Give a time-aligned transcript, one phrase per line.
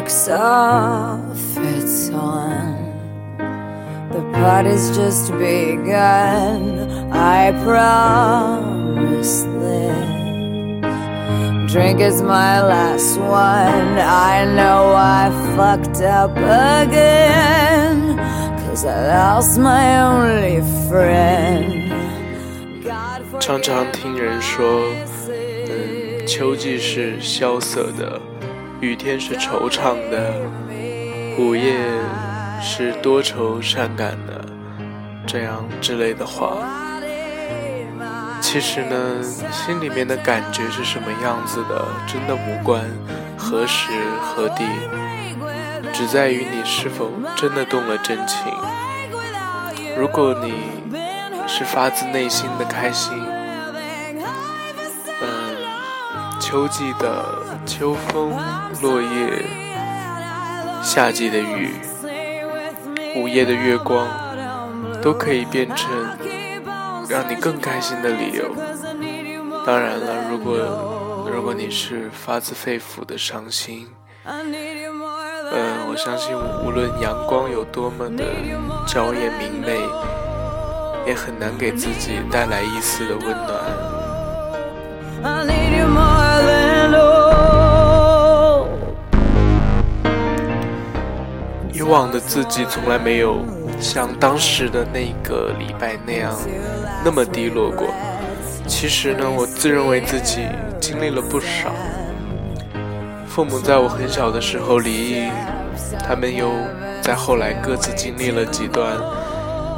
[0.00, 1.20] quirks off,
[1.58, 2.74] it's on.
[4.10, 7.12] The party's just begun.
[7.12, 10.12] I promise this.
[11.70, 13.98] Drink is my last one.
[13.98, 18.16] I know I fucked up again.
[18.64, 21.84] Cause I lost my only friend.
[23.38, 24.86] 常常听人说，
[25.28, 28.18] 嗯，秋季是萧瑟的，
[28.81, 30.33] 雨天是惆怅的，
[31.37, 31.75] 午夜
[32.59, 34.43] 是多愁善感的，
[35.27, 36.57] 这样之类的话。
[38.41, 39.21] 其实呢，
[39.51, 42.83] 心里面的感觉是什么样子的，真的无关
[43.37, 44.65] 何时何地，
[45.93, 48.51] 只在于你是否真的动了真情。
[49.95, 50.55] 如果你
[51.47, 53.13] 是发自内心的开心，
[56.51, 57.23] 秋季的
[57.65, 58.35] 秋风
[58.81, 59.45] 落叶，
[60.83, 61.69] 夏季的雨，
[63.15, 64.05] 午夜的月光，
[65.01, 65.89] 都可以变成。
[67.07, 68.53] 让你更开心的理由。
[69.65, 70.57] 当然了，如果
[71.33, 73.87] 如果你是发自肺腑的伤心，
[74.25, 78.25] 嗯，我相信无论阳光有多么的
[78.85, 79.79] 娇艳明媚，
[81.07, 83.63] 也很难给自己带来一丝的温暖。
[91.91, 93.39] 往的自己从来没有
[93.77, 96.33] 像当时的那个礼拜那样。
[97.03, 97.87] 那么低落过，
[98.65, 100.47] 其实呢，我自认为自己
[100.79, 101.73] 经历了不少。
[103.27, 105.29] 父母在我很小的时候离异，
[106.07, 106.49] 他们又
[107.01, 108.95] 在后来各自经历了几段，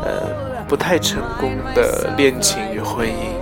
[0.03, 3.34] 呃，不太成功的恋情与婚姻。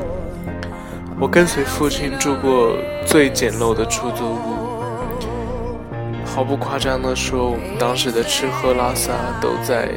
[1.19, 4.70] 我跟随父亲住过最简陋的出租屋，
[6.33, 9.11] 毫不夸张地说，我们当时的吃喝拉撒
[9.41, 9.89] 都在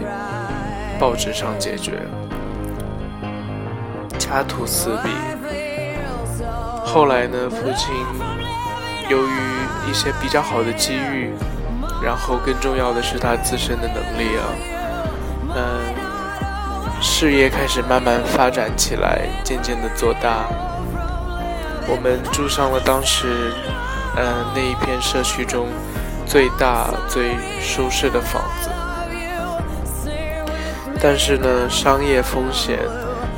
[0.98, 1.92] 报纸上解决。
[4.18, 5.10] 家徒四壁。
[6.84, 7.94] 后来呢，父亲
[9.08, 9.30] 由于
[9.88, 11.30] 一些比较好的机遇，
[12.02, 14.42] 然后更重要的是他自身的能力啊，
[15.54, 15.94] 嗯，
[17.00, 20.46] 事业开始慢慢发展起来，渐渐的做大。
[21.86, 23.52] 我们住上了当时，
[24.16, 25.68] 嗯，那一片社区中
[26.26, 28.70] 最大最舒适的房子。
[31.00, 32.78] 但是呢，商业风险。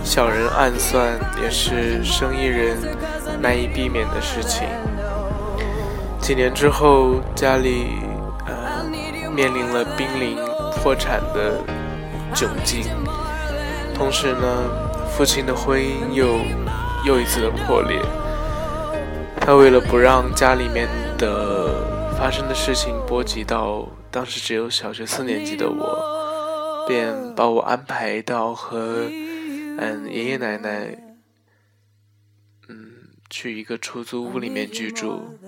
[0.04, 2.76] 小人暗算也是生意人
[3.42, 4.68] 难以避免的事情。
[6.20, 7.98] 几年之后，家里
[8.46, 8.84] 呃
[9.34, 10.38] 面临了濒临
[10.76, 11.58] 破产的
[12.32, 12.84] 窘境，
[13.96, 14.46] 同时呢，
[15.10, 16.38] 父亲的婚姻又
[17.04, 18.00] 又一次的破裂。
[19.40, 20.88] 他为了不让家里面
[21.18, 21.75] 的
[22.18, 29.04] 发生的事情波及到当时只有小学四年级的我，便把我安排到和。
[29.78, 30.96] 嗯，爷爷奶奶，
[32.68, 32.92] 嗯，
[33.28, 35.38] 去一个出租屋里面居住。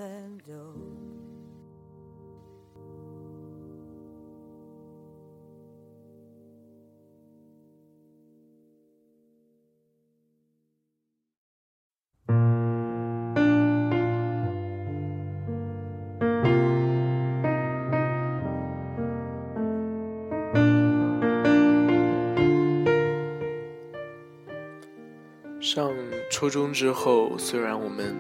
[25.71, 25.93] 上
[26.31, 28.17] 初中之后，虽然我们，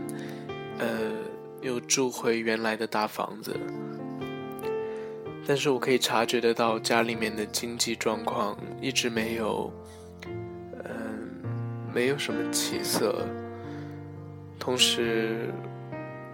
[0.78, 0.86] 呃，
[1.62, 3.58] 又住回原来的大房子，
[5.46, 9.72] 但是我可以察觉得到家里面的经济状况一直没有，
[10.84, 11.30] 嗯，
[11.94, 13.26] 没有什么起色。
[14.58, 15.48] 同时，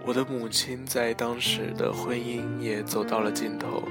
[0.05, 3.81] 我的母亲在当时的婚姻也走到了尽头。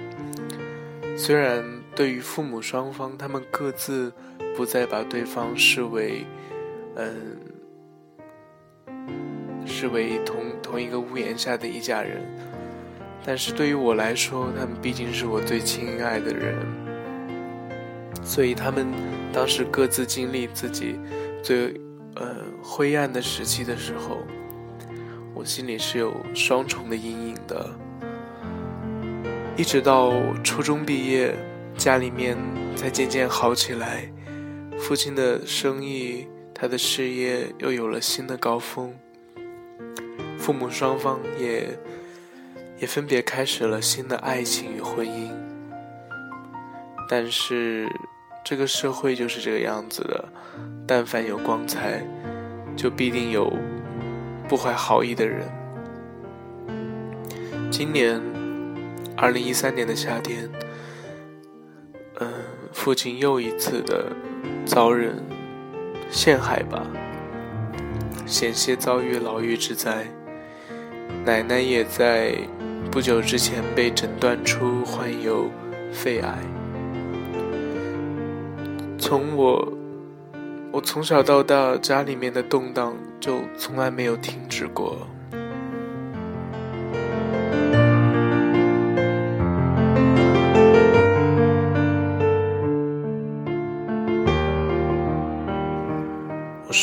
[1.17, 1.65] 虽然
[1.97, 4.13] 对于父母双方，他们各自
[4.55, 6.27] 不再把对方视为。
[6.97, 7.39] 嗯，
[9.67, 12.23] 视为同同一个屋檐下的一家人，
[13.25, 16.55] 但是对于我来说，他们毕竟是我最亲爱的人，
[18.23, 18.87] 所以他们
[19.33, 21.01] 当时各自经历自己
[21.43, 21.75] 最
[22.15, 24.19] 呃灰暗的时期的时候，
[25.35, 27.69] 我心里是有双重的阴影的。
[29.57, 30.13] 一直到
[30.43, 31.35] 初中毕业，
[31.77, 32.37] 家里面
[32.77, 34.09] 才渐渐好起来，
[34.79, 36.29] 父亲的生意。
[36.65, 38.91] 他的事业又有了新的高峰，
[40.39, 41.79] 父母双方也
[42.79, 45.31] 也分别开始了新的爱情与婚姻。
[47.07, 47.87] 但是
[48.43, 50.25] 这个社会就是这个样子的，
[50.87, 52.03] 但凡有光彩，
[52.75, 53.53] 就必定有
[54.49, 55.47] 不怀好意的人。
[57.71, 58.19] 今年
[59.19, 60.51] 二零一三年的夏天，
[62.21, 62.33] 嗯，
[62.73, 64.11] 父亲又一次的
[64.65, 65.23] 遭人
[66.15, 66.87] 陷害吧，
[68.25, 70.07] 险些遭遇牢狱之灾。
[71.25, 72.37] 奶奶也在
[72.89, 75.51] 不久之前被诊断出患有
[75.93, 76.39] 肺癌。
[78.97, 79.73] 从我，
[80.71, 84.97] 我从小到大，家里面的动荡就从来没有停止过。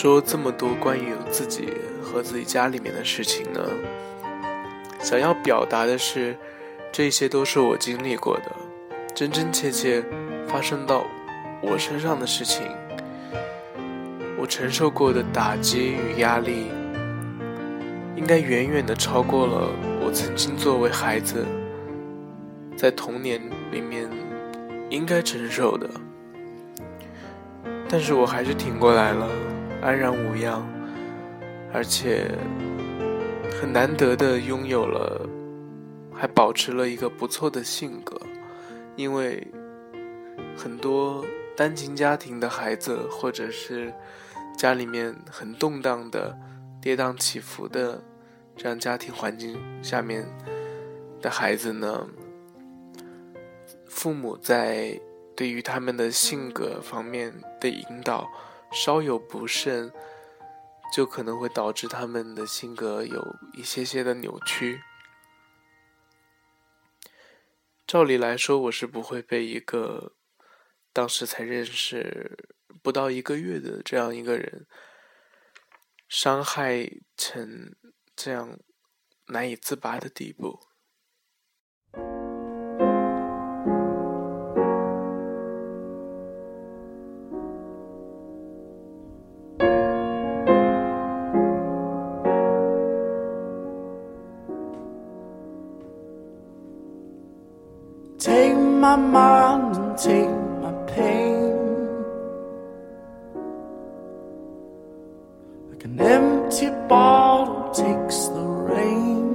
[0.02, 3.62] 说这么多关于自己和自己家里面的事情呢，
[5.00, 6.36] 想要表达的是，
[6.92, 8.52] 这些都是我经历过的，
[9.14, 10.04] 真真切切
[10.48, 11.06] 发生到。
[11.62, 12.64] 我身上的事情，
[14.40, 16.72] 我承受过的打击与压力，
[18.16, 19.70] 应该远远的超过了
[20.04, 21.46] 我曾经作为孩子
[22.76, 23.40] 在童年
[23.72, 24.10] 里面
[24.90, 25.88] 应该承受的。
[27.88, 29.30] 但是我还是挺过来了，
[29.82, 30.64] 安然无恙，
[31.74, 32.30] 而且
[33.60, 35.28] 很难得的拥有了，
[36.14, 38.20] 还保持了一个不错的性格，
[38.96, 39.46] 因为
[40.56, 41.26] 很多。
[41.54, 43.94] 单亲家庭的孩子，或者是
[44.58, 46.36] 家里面很动荡的、
[46.82, 48.02] 跌宕起伏的
[48.56, 50.26] 这样家庭环境下面
[51.22, 52.08] 的孩子呢，
[53.86, 55.00] 父母在
[55.36, 58.28] 对于他们的性格方面的引导
[58.72, 59.92] 稍有不慎，
[60.94, 64.82] 就可能会导致他们的性格有一些些的扭曲。
[67.86, 70.16] 照理来说，我是不会被一个。
[70.94, 72.38] 当时才认识
[72.84, 74.68] 不到一个月的这样一个人，
[76.10, 77.74] 伤害成
[78.14, 78.60] 这样
[79.28, 80.60] 难以自拔的地步。
[98.92, 100.30] My mind, take.
[100.62, 101.56] my pain
[105.70, 109.28] like an empty bottle takes the rain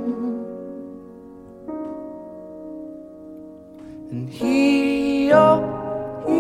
[4.11, 5.61] and he oh
[6.27, 6.37] he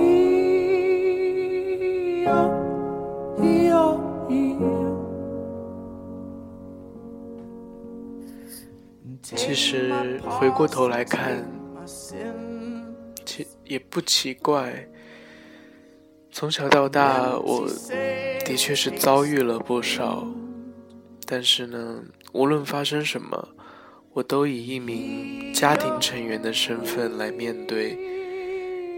[2.29, 2.51] oh
[3.41, 3.97] he oh
[4.29, 4.43] he
[9.23, 11.45] 其实回过头来看，
[13.67, 14.89] 也不奇怪。
[16.31, 17.69] 从小到大，我
[18.45, 20.27] 的确是遭遇了不少，
[21.25, 22.03] 但是呢，
[22.33, 23.49] 无论发生什么，
[24.13, 27.99] 我都以一名家庭成员的身份来面对。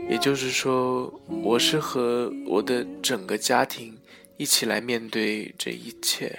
[0.08, 1.12] 也就是说，
[1.44, 3.96] 我是和我的整个家庭
[4.38, 6.36] 一起来面对这一切。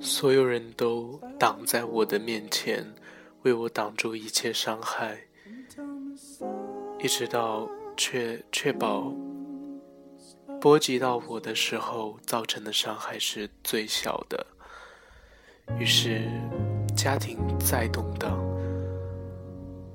[0.00, 2.84] 所有人都挡在我的面前，
[3.44, 5.18] 为我挡住一切伤害。
[6.98, 9.12] 一直到确确保
[10.60, 14.46] 波及到我的时候，造成的伤害是最小的。
[15.78, 16.22] 于是，
[16.96, 18.38] 家庭再动荡，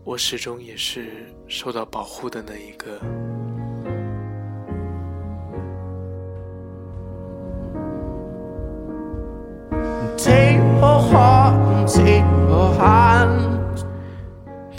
[0.04, 3.00] 我始终也是受到保护的那一个。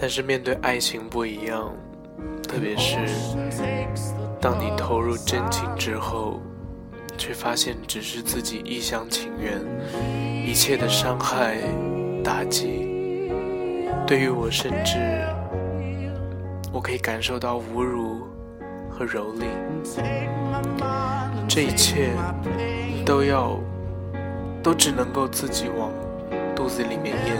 [0.00, 1.70] 但是面对爱情不一样。
[2.48, 2.96] 特别是
[4.40, 6.40] 当你投入真情之后，
[7.18, 9.60] 却发现只是自己一厢情愿，
[10.44, 11.58] 一切的伤害、
[12.24, 13.30] 打击，
[14.06, 15.22] 对于我甚至
[16.72, 18.22] 我可以感受到侮辱
[18.90, 19.44] 和蹂躏，
[21.46, 22.08] 这一切
[23.04, 23.60] 都要
[24.60, 25.92] 都只能够自己往
[26.56, 27.36] 肚子里面咽，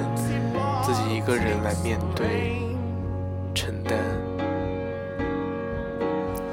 [0.83, 2.59] 自己一个人来面对、
[3.55, 3.99] 承担。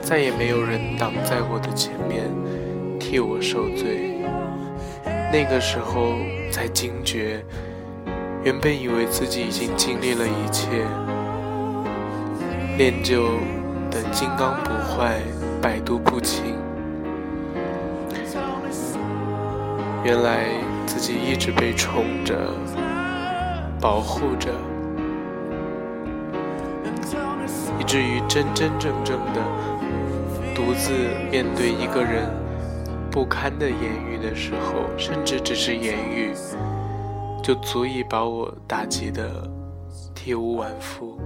[0.02, 2.24] 再也没有人挡在我的前面
[3.00, 4.22] 替我受罪。
[5.32, 6.14] 那个时候
[6.52, 7.44] 才惊觉，
[8.44, 10.68] 原本以为自己已经经历了一切，
[12.78, 13.32] 练就
[13.92, 15.20] 的金刚不坏，
[15.62, 16.56] 百毒不侵。
[20.06, 20.46] 原来
[20.86, 22.34] 自己一直被宠着，
[23.80, 24.52] 保护着，
[27.80, 29.42] 以至于真真正正的。
[30.56, 30.92] 独自
[31.32, 32.28] 面对一个人
[33.12, 36.34] 不堪的言语的时候，甚至只是言语，
[37.44, 39.48] 就足以把我打击的
[40.16, 41.20] 体无完肤，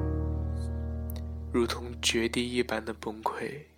[1.54, 3.71] 如同绝地一般的崩溃。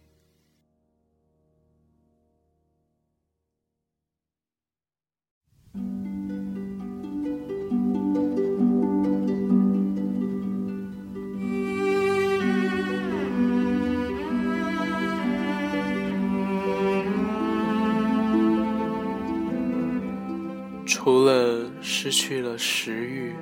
[21.04, 23.34] 除了失去了食欲，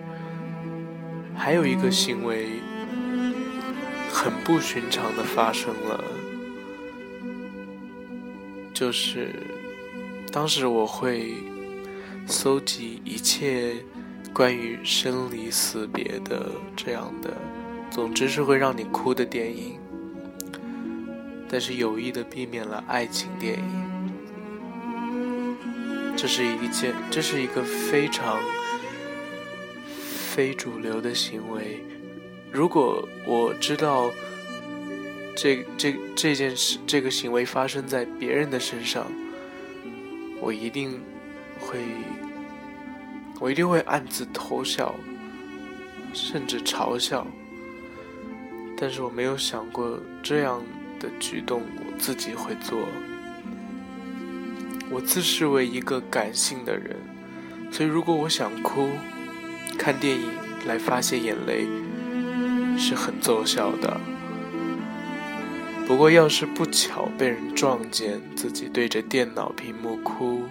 [1.36, 2.60] 还有一个行为
[4.12, 6.04] 很不寻常的发生了，
[8.74, 9.36] 就是
[10.32, 11.36] 当时我会
[12.26, 13.76] 搜集一切
[14.34, 17.32] 关于生离死别的这样的，
[17.92, 19.78] 总之是会让你哭的电影，
[21.48, 23.91] 但是有意的避免了爱情电影。
[26.22, 28.40] 这是一件，这是一个非常
[29.96, 31.84] 非主流的行为。
[32.52, 34.12] 如果我知道
[35.36, 39.08] 这这这件事，这个行为发生在别人的身上，
[40.40, 41.02] 我一定
[41.60, 41.80] 会，
[43.40, 44.94] 我一定会暗自偷笑，
[46.14, 47.26] 甚至嘲笑。
[48.78, 50.62] 但是我没有想过这样
[51.00, 52.78] 的举动，我自己会做。
[54.92, 56.98] 我自视为一个感性的人，
[57.72, 58.90] 所以如果我想哭，
[59.78, 60.30] 看电影
[60.68, 61.66] 来发泄眼泪
[62.78, 64.00] 是很奏效的。
[65.88, 70.44] 不过要是不巧被人撞见自己对着电脑屏幕哭，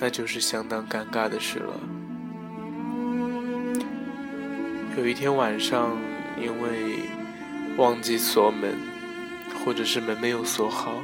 [0.00, 1.74] 那就是相当尴尬的事了。
[4.96, 5.96] 有一天晚上，
[6.40, 6.98] 因为
[7.76, 8.76] 忘记锁门，
[9.64, 11.02] 或者是门没有锁好。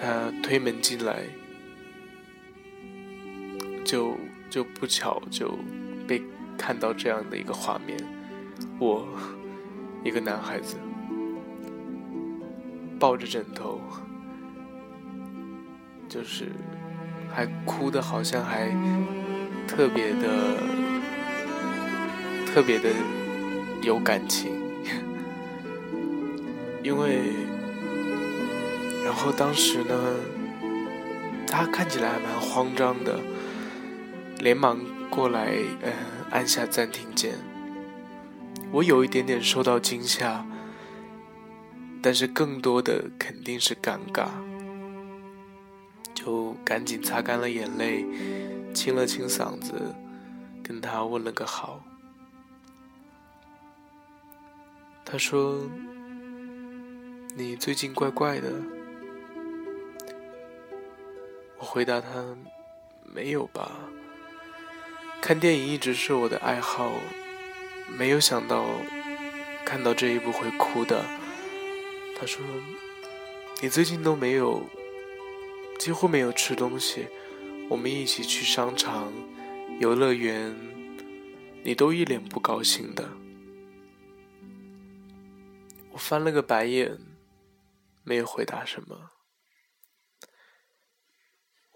[0.00, 1.24] 他推门进来，
[3.84, 4.16] 就
[4.48, 5.58] 就不巧就
[6.06, 6.22] 被
[6.56, 7.98] 看到这样的一个画面：
[8.78, 9.08] 我
[10.04, 10.76] 一个男孩子
[12.96, 13.80] 抱着枕头，
[16.08, 16.46] 就是
[17.28, 18.68] 还哭的，好像还
[19.66, 20.56] 特别的
[22.46, 22.88] 特别的
[23.82, 24.52] 有感情，
[26.84, 27.47] 因为。
[29.08, 30.14] 然后当时呢，
[31.46, 33.18] 他看起来还蛮慌张的，
[34.38, 35.50] 连忙过来，
[35.80, 35.90] 嗯，
[36.30, 37.32] 按下暂停键。
[38.70, 40.44] 我有一点点受到惊吓，
[42.02, 44.28] 但是更多的肯定是尴尬，
[46.12, 48.04] 就赶紧擦干了眼泪，
[48.74, 49.94] 清了清嗓子，
[50.62, 51.82] 跟他问了个好。
[55.02, 55.62] 他说
[57.34, 58.52] ：“你最近怪怪的。”
[61.58, 62.36] 我回答他
[63.02, 63.72] ：“没有吧，
[65.20, 66.92] 看电影一直是我的爱好，
[67.98, 68.64] 没有想到
[69.64, 71.04] 看到这一部会哭的。”
[72.18, 72.40] 他说
[73.60, 74.62] ：“你最近都没有，
[75.78, 77.06] 几乎没有吃东西，
[77.68, 79.12] 我们一起去商场、
[79.80, 80.56] 游乐园，
[81.64, 83.08] 你都一脸不高兴的。”
[85.90, 86.96] 我翻了个白眼，
[88.04, 89.10] 没有回答什么。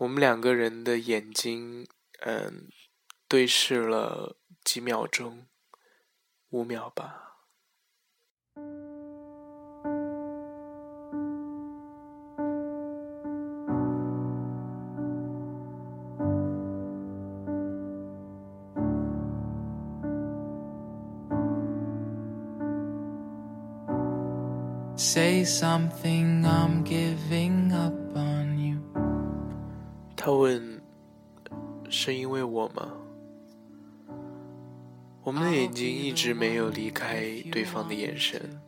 [0.02, 1.86] 我们两个人的眼睛，
[2.22, 2.68] 嗯，
[3.28, 5.46] 对视了几秒钟，
[6.50, 7.28] 五秒吧。
[24.96, 28.01] Say something, I'm giving up.
[30.24, 30.80] 他问
[31.90, 32.92] ：“是因为我吗？”
[35.24, 38.62] 我们的眼睛一直没有离开对方的眼神。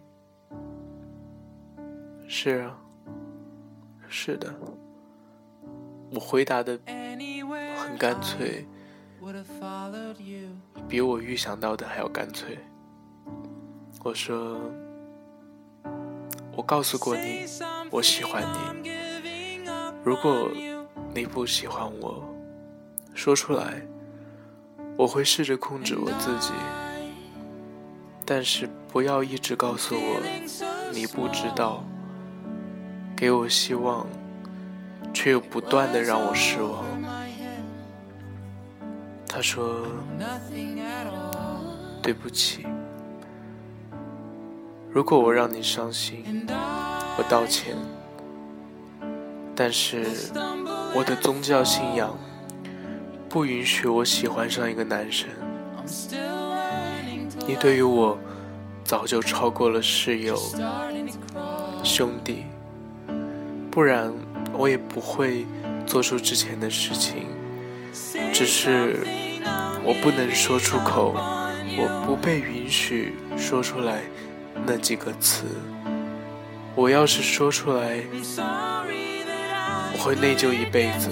[2.26, 2.76] 是啊，
[4.08, 4.52] 是的。
[6.10, 8.66] 我回答的很干脆，
[10.88, 12.58] 比我预想到的还要干脆。
[14.02, 14.60] 我说
[16.56, 17.44] ：“我告诉过你，
[17.92, 18.90] 我喜欢你。
[20.02, 20.50] 如果……”
[21.14, 22.24] 你不喜欢我，
[23.14, 23.80] 说出来，
[24.96, 26.52] 我会试着控制我自己。
[28.26, 30.20] 但是不要一直告诉我
[30.92, 31.84] 你不知道，
[33.14, 34.04] 给我希望，
[35.12, 36.82] 却又不断的让我失望。
[39.28, 39.86] 他说
[42.02, 42.66] ：“对不起，
[44.90, 46.44] 如果我让你伤心，
[47.16, 47.76] 我道歉。
[49.54, 50.04] 但是。”
[50.94, 52.16] 我的宗教信仰
[53.28, 55.28] 不允许我喜欢上一个男生。
[57.46, 58.16] 你对于我
[58.84, 60.38] 早就超过了室友、
[61.82, 62.44] 兄弟，
[63.72, 64.12] 不然
[64.52, 65.44] 我也不会
[65.84, 67.26] 做出之前的事情。
[68.32, 69.00] 只是
[69.82, 71.12] 我不能说出口，
[71.76, 74.02] 我不被允许说出来
[74.64, 75.44] 那几个词。
[76.76, 78.02] 我要是说出来，
[80.04, 81.08] 会内疚一辈子。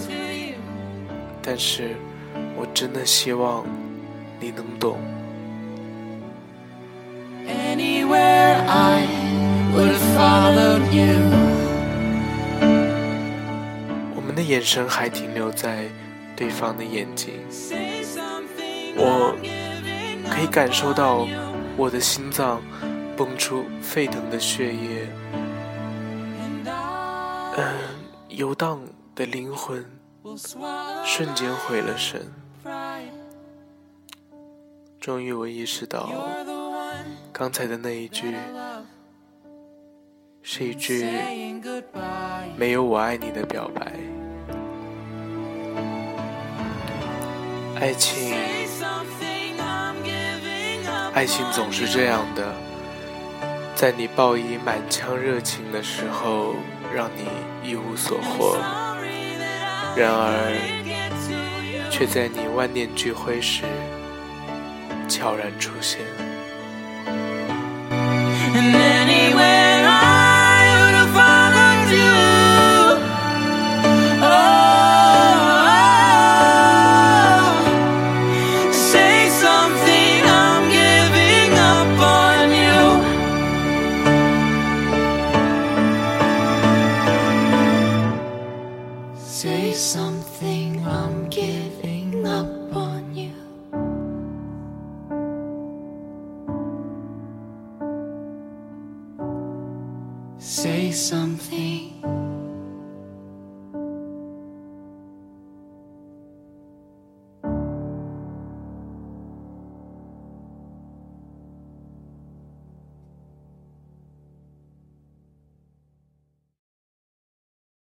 [1.40, 1.96] 但是
[2.54, 3.64] 我真的希望
[4.38, 4.98] 你能懂。
[14.14, 15.86] 我们的眼神还停留在
[16.36, 17.30] 对方的眼睛，
[18.96, 19.34] 我
[20.30, 21.26] 可以感受到
[21.78, 22.60] 我的心脏
[23.16, 25.08] 蹦出沸腾的血液。
[27.56, 27.64] 嗯，
[28.34, 28.80] 游荡
[29.14, 29.84] 的灵魂
[31.04, 32.32] 瞬间毁了神。
[34.98, 36.10] 终于，我意识到，
[37.30, 38.34] 刚才的那一句
[40.42, 41.06] 是一句
[42.56, 43.92] 没有“我爱你”的表白。
[47.78, 48.34] 爱情，
[51.12, 52.54] 爱情总是这样的，
[53.74, 56.54] 在你报以满腔热情的时候。
[56.94, 57.26] 让你
[57.68, 58.58] 一无所获，
[59.96, 63.62] 然而却在你万念俱灰时
[65.08, 66.00] 悄然出现。